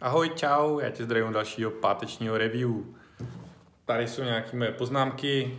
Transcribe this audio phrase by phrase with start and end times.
[0.00, 2.70] Ahoj, čau, já tě zdravím dalšího pátečního review.
[3.84, 5.58] Tady jsou nějaké moje poznámky.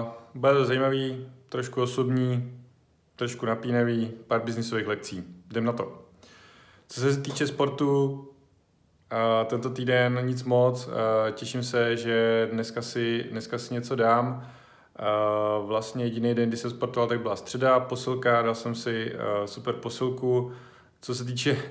[0.00, 2.60] Uh, bude to zajímavý, trošku osobní,
[3.16, 5.24] trošku napínavý, pár biznisových lekcí.
[5.50, 6.02] Jdem na to.
[6.88, 10.86] Co se týče sportu, uh, tento týden nic moc.
[10.86, 10.92] Uh,
[11.32, 14.50] těším se, že dneska si, dneska si něco dám.
[15.60, 19.46] Uh, vlastně jediný den, kdy jsem sportoval, tak byla středa, posilka, dal jsem si uh,
[19.46, 20.52] super posilku.
[21.00, 21.62] Co se týče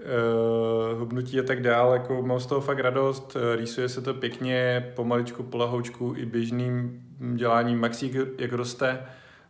[0.00, 4.92] uh, hubnutí a tak dál, jako mám z toho fakt radost, rýsuje se to pěkně,
[4.96, 7.02] pomaličku, polahoučku i běžným
[7.34, 9.06] děláním maxí, jak roste,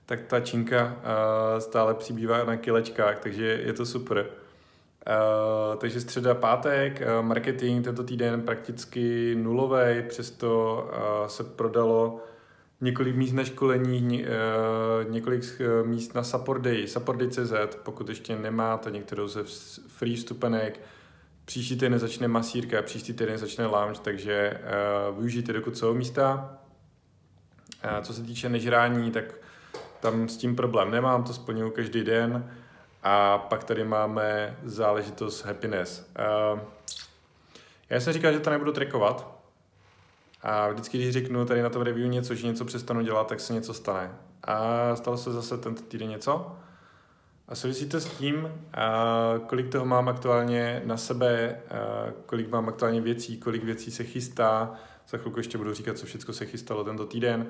[0.06, 4.26] tak ta činka uh, stále přibývá na kilečkách, takže je to super.
[5.06, 12.20] Uh, takže středa, pátek, uh, marketing tento týden prakticky nulový, přesto uh, se prodalo
[12.82, 16.22] několik míst na školení, uh, několik uh, míst na
[16.58, 16.86] Day,
[17.16, 19.44] Day.cz, pokud ještě nemáte některou ze
[19.88, 20.80] free vstupenek,
[21.44, 24.60] příští týden začne masírka, příští týden začne lounge, takže
[25.10, 26.58] uh, využijte dokud jsou místa.
[28.02, 29.24] Co se týče nežrání, tak
[30.00, 32.50] tam s tím problém nemám, to splňuji každý den.
[33.02, 36.10] A pak tady máme záležitost happiness.
[37.90, 39.41] Já jsem říkal, že to nebudu trackovat,
[40.42, 43.52] a vždycky, když řeknu tady na tom review něco, že něco přestanu dělat, tak se
[43.52, 44.10] něco stane.
[44.44, 46.56] A stalo se zase tento týden něco.
[47.48, 48.48] A souvisí to s tím,
[49.46, 51.60] kolik toho mám aktuálně na sebe,
[52.26, 54.74] kolik mám aktuálně věcí, kolik věcí se chystá.
[55.08, 57.46] Za chvilku ještě budu říkat, co všechno se chystalo tento týden.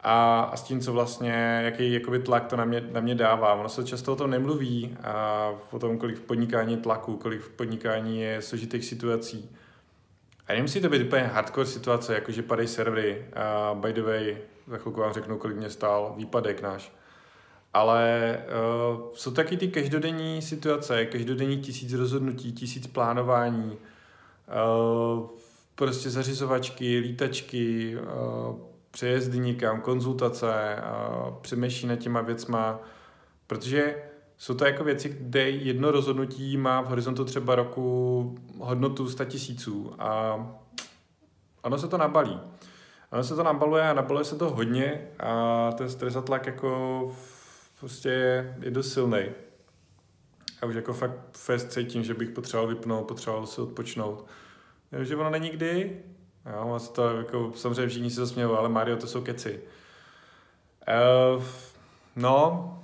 [0.00, 3.54] A, a s tím, co vlastně, jaký jakoby tlak to na mě, na mě dává.
[3.54, 7.50] Ono se často o tom nemluví, a o tom, kolik v podnikání tlaku, kolik v
[7.50, 9.56] podnikání je složitých situací.
[10.50, 13.24] A nemusí to být úplně hardcore situace, jakože padají servery.
[13.34, 16.92] A by the way, za chvilku vám řeknu, kolik mě stál výpadek náš.
[17.74, 25.26] Ale uh, jsou taky ty každodenní situace, každodenní tisíc rozhodnutí, tisíc plánování, uh,
[25.74, 28.56] prostě zařizovačky, lítačky, uh,
[28.90, 30.76] přejezdy někam, konzultace,
[31.26, 32.80] uh, přemýšlí nad těma věcma,
[33.46, 33.94] protože
[34.40, 39.94] jsou to jako věci, kde jedno rozhodnutí má v horizontu třeba roku hodnotu 100 tisíců
[39.98, 40.36] a
[41.62, 42.40] ono se to nabalí.
[43.12, 47.12] Ono se to nabaluje a nabaluje se to hodně a ten stres a tlak jako
[47.80, 48.10] prostě
[48.60, 49.24] je dost silný.
[50.62, 54.26] A už jako fakt fest cítím, že bych potřeboval vypnout, potřeboval si odpočnout.
[55.02, 56.02] že ono není kdy.
[56.52, 59.60] Jo, to jako, samozřejmě všichni se zasmějou, ale Mario, to jsou keci.
[61.36, 61.44] Uh,
[62.16, 62.76] no,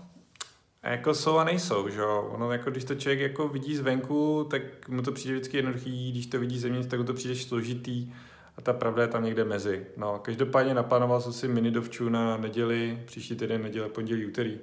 [0.87, 2.29] a jako jsou a nejsou, že jo.
[2.33, 6.27] Ono jako, když to člověk jako vidí zvenku, tak mu to přijde vždycky jednoduchý, když
[6.27, 8.13] to vidí zevnitř, tak mu to přijde složitý
[8.57, 9.87] a ta pravda je tam někde mezi.
[9.97, 14.59] No, každopádně naplánoval jsem si mini dovču na neděli, příští týden neděle, pondělí, úterý.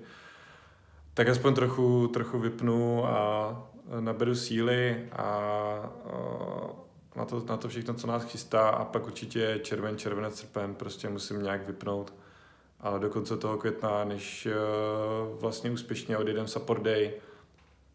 [1.13, 5.89] Tak aspoň trochu, trochu vypnu a naberu síly a, a
[7.15, 11.09] na, to, na to všechno, co nás chystá a pak určitě červen, červenec, srpen prostě
[11.09, 12.13] musím nějak vypnout
[12.83, 17.13] ale do konce toho května, než uh, vlastně úspěšně odjedem support day,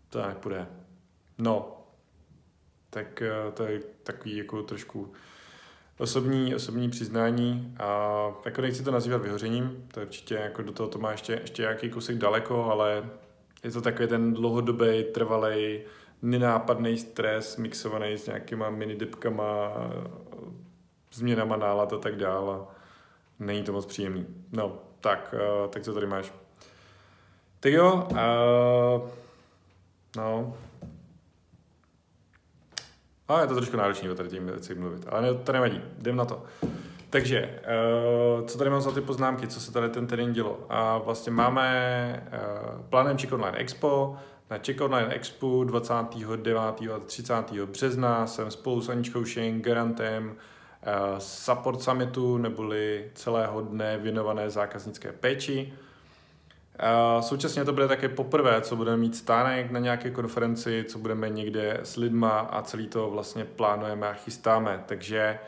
[0.09, 0.67] to nepůjde.
[1.39, 1.85] No,
[2.91, 5.13] tak uh, to je takový jako trošku
[5.99, 8.11] osobní, osobní přiznání a
[8.45, 11.63] jako nechci to nazývat vyhořením, to je určitě jako do toho to má ještě, ještě
[11.63, 13.11] nějaký kousek daleko, ale
[13.65, 15.81] je to takový ten dlouhodobý, trvalý,
[16.23, 19.73] nenápadný stres mixovaný s nějakýma mini dipkama,
[21.13, 22.59] změnama nálad a tak dále
[23.39, 24.27] není to moc příjemný.
[24.53, 26.33] No, tak, uh, tak co tady máš?
[27.61, 29.09] Tak jo, uh,
[30.17, 30.55] no.
[33.29, 36.17] A je to trošku náročné o tady tím věci mluvit, ale ne, to nevadí, jdem
[36.17, 36.45] na to.
[37.11, 37.61] Takže,
[38.41, 40.67] uh, co tady mám za ty poznámky, co se tady ten týden dělo?
[40.69, 44.17] A vlastně máme uh, plánem Czech Online Expo,
[44.51, 46.61] na Czech Online Expo 29.
[46.95, 47.53] a 30.
[47.53, 50.37] března jsem spolu s Aničkou Šeng, Garantem,
[51.19, 55.73] support summitu neboli celého dne věnované zákaznické péči.
[56.81, 61.29] Eh, současně to bude také poprvé, co budeme mít stánek na nějaké konferenci, co budeme
[61.29, 64.85] někde s lidma a celý to vlastně plánujeme a chystáme.
[64.87, 65.39] Takže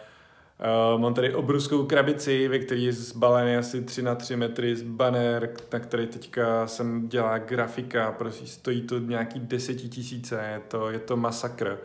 [0.94, 4.82] uh, mám tady obrovskou krabici, ve které je zbalený asi 3 na 3 metry z
[4.82, 10.98] banner, na který teďka jsem dělá grafika, prostě stojí to nějaký desetitisíce, je to, je
[10.98, 11.78] to masakr.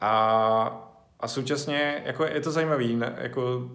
[0.00, 0.93] A
[1.24, 3.70] a současně jako je to zajímavý, ne, jako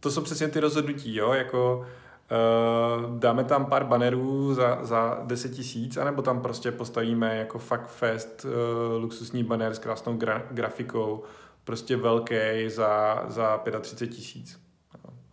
[0.00, 5.48] to jsou přesně ty rozhodnutí, jo, jako uh, dáme tam pár banerů za, za 10
[5.48, 11.22] tisíc, anebo tam prostě postavíme jako fakt fest uh, luxusní banner s krásnou gra, grafikou,
[11.64, 12.34] prostě velký
[12.68, 14.60] za, za 35 tisíc.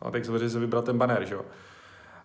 [0.01, 1.45] A tak samozřejmě se vybrat ten banner, že jo.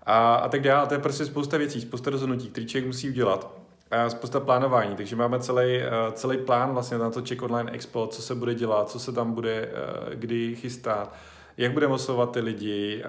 [0.03, 3.66] A, a tak dále, to je prostě spousta věcí, spousta rozhodnutí, které člověk musí udělat.
[4.09, 5.81] Spousta plánování, takže máme celý,
[6.13, 9.33] celý plán vlastně na to Czech Online Expo, co se bude dělat, co se tam
[9.33, 9.69] bude
[10.15, 11.15] kdy chystat,
[11.57, 13.05] jak budeme oslovovat ty lidi,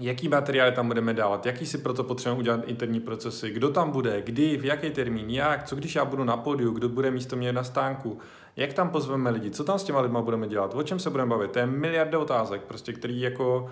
[0.00, 4.22] jaký materiály tam budeme dávat, jaký si proto potřebujeme udělat interní procesy, kdo tam bude,
[4.22, 7.52] kdy, v jaký termín, jak, co když já budu na podiu, kdo bude místo mě
[7.52, 8.18] na stánku,
[8.56, 11.30] jak tam pozveme lidi, co tam s těma lidma budeme dělat, o čem se budeme
[11.30, 11.50] bavit.
[11.50, 13.70] To je miliarda otázek, prostě, který jako uh,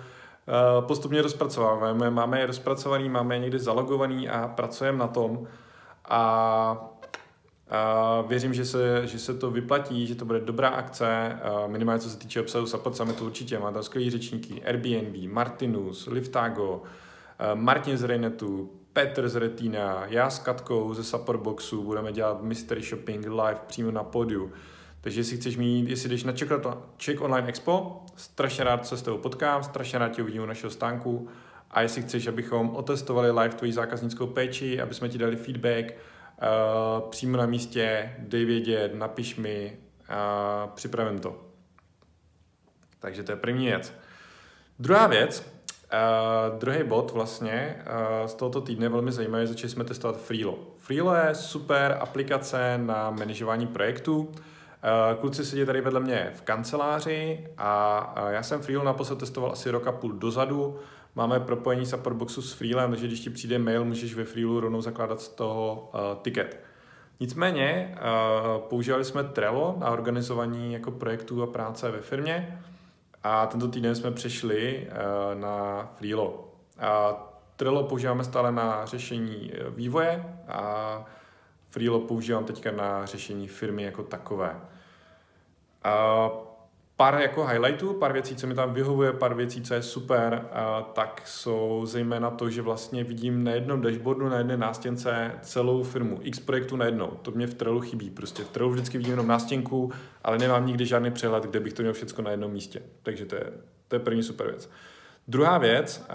[0.81, 2.09] postupně rozpracováváme.
[2.09, 5.47] Máme je rozpracovaný, máme je někdy zalogovaný a pracujeme na tom.
[6.09, 6.91] A
[7.69, 12.09] a věřím, že se, že se to vyplatí, že to bude dobrá akce, minimálně co
[12.09, 13.59] se týče obsahu Support Summitu určitě.
[13.59, 16.83] Má tam skvělý řečníky Airbnb, Martinus, Liftago,
[17.53, 22.81] Martin z Reinetu, Petr z Retina, já s Katkou ze Support Boxu budeme dělat Mystery
[22.81, 24.51] Shopping live přímo na podiu.
[25.05, 26.33] Takže jestli chceš mít, jestli jdeš na
[26.97, 30.71] Czech, Online Expo, strašně rád se s tebou potkám, strašně rád tě uvidím u našeho
[30.71, 31.27] stánku
[31.71, 37.09] a jestli chceš, abychom otestovali live tvoji zákaznickou péči, aby jsme ti dali feedback, uh,
[37.09, 39.77] přímo na místě, dej vědět, napiš mi
[40.09, 41.45] a připravím to.
[42.99, 43.93] Takže to je první věc.
[44.79, 45.55] Druhá věc,
[45.85, 50.59] Uh, druhý bod vlastně uh, z tohoto týdne velmi zajímavý, začali jsme testovat Freelo.
[50.77, 54.31] Freelo je super aplikace na manažování projektů.
[54.85, 59.51] Uh, kluci sedí tady vedle mě v kanceláři a uh, já jsem Freelo naposled testoval
[59.51, 60.79] asi roka půl dozadu.
[61.15, 65.21] Máme propojení Supportboxu s Freelem, takže když ti přijde mail, můžeš ve Freelu rovnou zakládat
[65.21, 66.59] z toho uh, ticket.
[67.19, 67.97] Nicméně
[68.57, 72.61] používali jsme Trello na organizování jako projektů a práce ve firmě
[73.23, 74.87] a tento týden jsme přešli
[75.33, 76.47] na Freelo.
[76.79, 77.13] A
[77.55, 81.05] Trello používáme stále na řešení vývoje a
[81.69, 84.55] Freelo používám teďka na řešení firmy jako takové.
[85.85, 86.45] Uh,
[86.97, 90.47] pár jako highlightů, pár věcí, co mi tam vyhovuje, pár věcí, co je super,
[90.93, 96.19] tak jsou zejména to, že vlastně vidím na jednom dashboardu, na jedné nástěnce celou firmu,
[96.21, 97.07] x projektů na jednou.
[97.07, 98.09] To mě v Trellu chybí.
[98.09, 99.91] Prostě v Trellu vždycky vidím jenom nástěnku,
[100.23, 102.81] ale nemám nikdy žádný přehled, kde bych to měl všechno na jednom místě.
[103.03, 103.43] Takže to je,
[103.87, 104.69] to je první super věc.
[105.27, 106.05] Druhá věc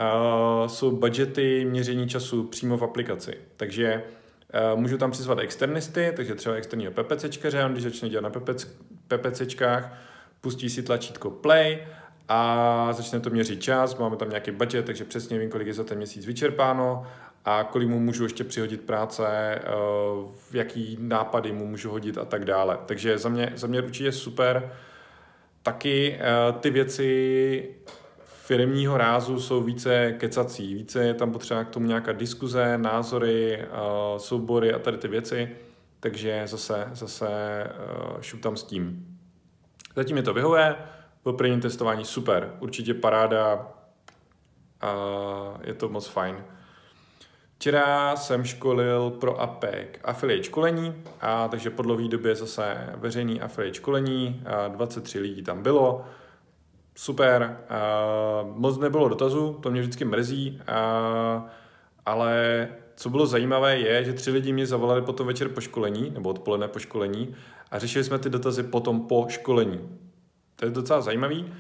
[0.67, 3.35] jsou budgety měření času přímo v aplikaci.
[3.57, 4.03] Takže
[4.75, 8.31] můžu tam přizvat externisty, takže třeba externího PPCčkaře, on když začne dělat na
[9.17, 9.93] PPCčkách,
[10.41, 11.79] pustí si tlačítko play
[12.29, 15.85] a začne to měřit čas, máme tam nějaký budget, takže přesně vím, kolik je za
[15.85, 17.07] ten měsíc vyčerpáno
[17.45, 19.61] a kolik mu můžu ještě přihodit práce, eh,
[20.53, 22.79] jaký nápady mu můžu hodit a tak dále.
[22.87, 24.73] Takže za mě, za mě určitě super.
[25.63, 27.69] Taky eh, ty věci
[28.25, 33.67] firmního rázu jsou více kecací, více je tam potřeba k tomu nějaká diskuze, názory, eh,
[34.19, 35.49] soubory a tady ty věci,
[36.01, 37.29] takže zase, zase
[38.21, 39.07] šup tam s tím.
[39.97, 40.77] Zatím je to vyhovuje,
[41.23, 43.73] po prvním testování super, určitě paráda
[44.81, 44.95] a
[45.63, 46.45] je to moc fajn.
[47.59, 53.75] Včera jsem školil pro APEC affiliate školení, a takže po dlouhé době zase veřejný affiliate
[53.75, 56.05] školení, a 23 lidí tam bylo,
[56.95, 57.61] super,
[58.43, 60.63] moc nebylo dotazů, to mě vždycky mrzí,
[62.07, 62.69] ale
[63.01, 66.69] co bylo zajímavé je, že tři lidi mě zavolali potom večer po školení, nebo odpoledne
[66.69, 67.35] po školení
[67.71, 69.99] a řešili jsme ty dotazy potom po školení.
[70.57, 71.53] To je docela zajímavý,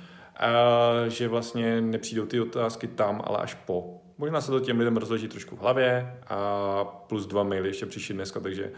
[1.08, 4.00] že vlastně nepřijdou ty otázky tam, ale až po.
[4.19, 8.14] Možná se to těm lidem rozloží trošku v hlavě a plus dva maily ještě přišli
[8.14, 8.72] dneska, takže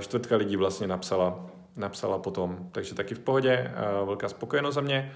[0.00, 2.68] čtvrtka lidí vlastně napsala, napsala potom.
[2.72, 3.72] Takže taky v pohodě,
[4.04, 5.12] velká spokojenost za mě.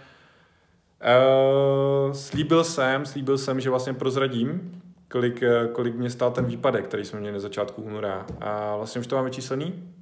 [2.13, 4.81] Slíbil jsem, slíbil jsem, že vlastně prozradím,
[5.15, 5.43] kolik,
[5.73, 8.27] kolik mě stál ten výpadek, který jsme měli na začátku února.
[8.41, 9.95] A vlastně už to máme číselný.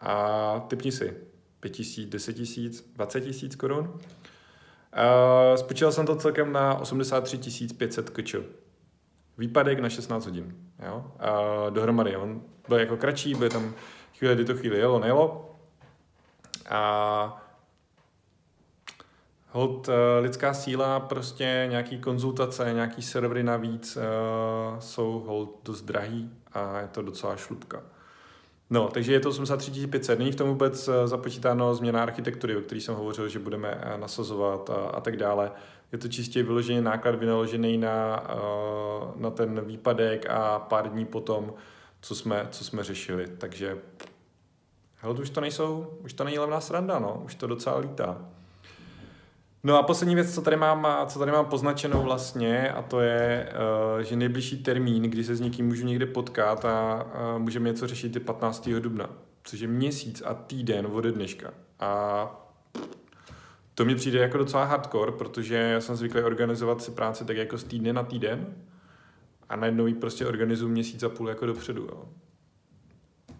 [0.00, 1.16] A typni si,
[1.60, 3.98] 5 tisíc, 10 tisíc, 20 tisíc korun.
[5.56, 8.34] Spočítal jsem to celkem na 83 500 kč.
[9.38, 10.56] Výpadek na 16 hodin.
[10.86, 11.04] Jo?
[11.14, 12.16] Uh, dohromady.
[12.16, 13.74] On byl jako kratší, byl tam
[14.18, 15.56] chvíle, kdy to chvíli jelo, nejelo.
[16.68, 17.49] A
[19.52, 26.30] Hold, uh, lidská síla, prostě nějaký konzultace, nějaký servery navíc uh, jsou hold dost drahý
[26.52, 27.82] a je to docela šlupka.
[28.70, 30.18] No, takže je to 83 500.
[30.18, 33.98] Není v tom vůbec eh, započítáno změna architektury, o který jsem hovořil, že budeme eh,
[33.98, 35.52] nasazovat a, a tak dále.
[35.92, 41.54] Je to čistě vyložený náklad vynaložený na, eh, na ten výpadek a pár dní potom,
[42.00, 43.26] co jsme, co jsme řešili.
[43.38, 43.78] Takže
[44.96, 48.28] hele, už to nejsou, už to není levná sranda, no, už to docela lítá.
[49.64, 53.52] No a poslední věc, co tady mám, co tady mám poznačenou vlastně, a to je,
[53.94, 57.06] uh, že nejbližší termín, kdy se s někým můžu někde potkat a
[57.38, 58.68] můžeme něco řešit, je 15.
[58.68, 59.10] dubna,
[59.44, 61.54] což je měsíc a týden ode dneška.
[61.80, 62.50] A
[63.74, 67.58] to mi přijde jako docela hardcore, protože já jsem zvyklý organizovat si práci tak jako
[67.58, 68.54] z týdne na týden
[69.48, 71.82] a najednou ji prostě organizuji měsíc a půl jako dopředu.
[71.82, 72.04] Jo.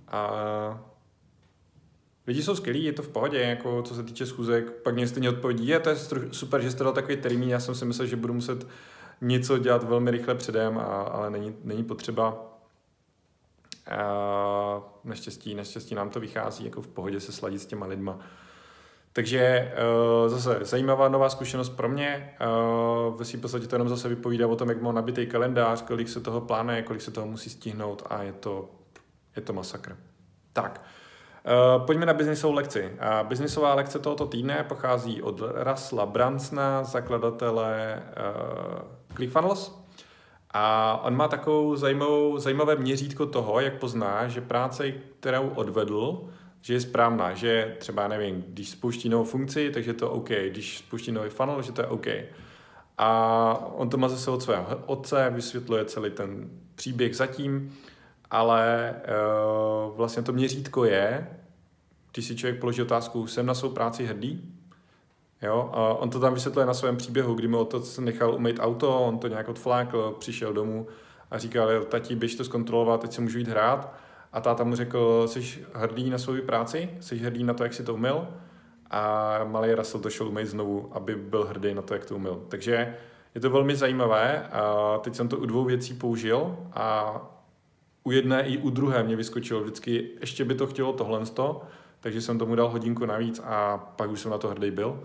[0.09, 0.90] A
[2.31, 5.31] lidi jsou skvělí, je to v pohodě, jako co se týče schůzek, pak mě stejně
[5.31, 5.97] odpovědí, je to je
[6.31, 8.67] super, že jste dal takový termín, já jsem si myslel, že budu muset
[9.21, 12.47] něco dělat velmi rychle předem, a, ale není, není potřeba.
[13.91, 18.19] A naštěstí, naštěstí nám to vychází jako v pohodě se sladit s těma lidma.
[19.13, 19.73] Takže
[20.23, 22.37] uh, zase zajímavá nová zkušenost pro mě.
[22.41, 26.09] Uh, ve svým podstatě to jenom zase vypovídá o tom, jak mám nabitý kalendář, kolik
[26.09, 28.71] se toho plánuje, kolik se toho musí stihnout a je to,
[29.37, 29.97] je to masakr.
[30.53, 30.83] Tak,
[31.45, 32.83] uh, pojďme na biznisovou lekci.
[32.83, 39.81] Uh, biznisová lekce tohoto týdne pochází od Rasla Bransna, zakladatele uh, ClickFunnels.
[40.53, 46.29] A on má takovou zajímavou, zajímavé měřítko toho, jak pozná, že práce, kterou odvedl,
[46.61, 51.13] že je správná, že třeba, nevím, když spouští novou funkci, takže to OK, když spouští
[51.13, 52.07] nový funnel, že to je OK.
[52.99, 57.77] A on to má zase od svého otce, vysvětluje celý ten příběh zatím,
[58.31, 61.29] ale uh, vlastně to měřítko je,
[62.13, 64.55] když si člověk položí otázku, jsem na svou práci hrdý?
[65.43, 69.01] Jo, a on to tam vysvětluje na svém příběhu, kdy mu otec nechal umýt auto,
[69.01, 70.87] on to nějak odflákl, přišel domů
[71.31, 73.95] a říkal, tati, běž to zkontrolovat, teď si můžu jít hrát.
[74.33, 77.85] A táta mu řekl, jsi hrdý na svou práci, jsi hrdý na to, jak si
[77.85, 78.29] to umyl.
[78.91, 82.43] A malý Russell to šel umýt znovu, aby byl hrdý na to, jak to umyl.
[82.49, 82.97] Takže
[83.35, 84.49] je to velmi zajímavé.
[84.53, 87.15] A teď jsem to u dvou věcí použil a
[88.11, 91.21] u jedné i u druhé mě vyskočilo vždycky, ještě by to chtělo tohle,
[92.01, 95.03] takže jsem tomu dal hodinku navíc a pak už jsem na to hrdý byl.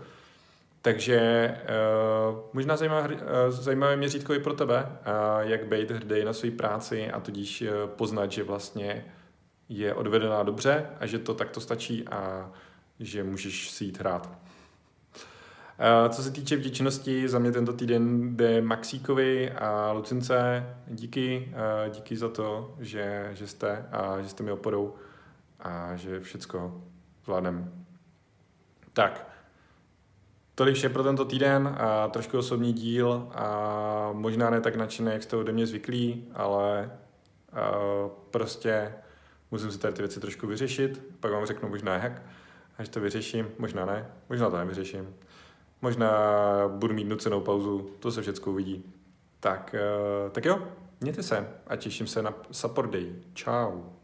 [0.82, 1.50] Takže
[2.30, 6.50] uh, možná zajímavé, uh, zajímavé měřítko i pro tebe, uh, jak být hrdý na své
[6.50, 9.04] práci a tudíž uh, poznat, že vlastně
[9.68, 12.50] je odvedená dobře a že to takto stačí a
[13.00, 14.38] že můžeš si jít hrát.
[15.78, 20.66] Uh, co se týče vděčnosti, za mě tento týden jde Maxíkovi a Lucince.
[20.86, 24.94] Díky, uh, díky za to, že, že jste a že jste mi oporou
[25.60, 26.80] a že všecko
[27.24, 27.86] zvládnem.
[28.92, 29.36] Tak,
[30.58, 35.22] Tolik vše pro tento týden, a trošku osobní díl a možná ne tak nadšený, jak
[35.22, 36.90] jste ode mě zvyklí, ale
[37.52, 38.92] uh, prostě
[39.50, 42.22] musím si tady ty věci trošku vyřešit, pak vám řeknu možná jak,
[42.78, 45.14] až to vyřeším, možná ne, možná to nevyřeším,
[45.86, 46.10] možná
[46.68, 48.84] budu mít nucenou pauzu, to se všechno uvidí.
[49.40, 50.58] Tak, uh, tak jo,
[51.00, 53.14] mějte se a těším se na Support Day.
[53.34, 53.95] Ciao.